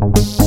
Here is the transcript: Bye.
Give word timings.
Bye. 0.00 0.37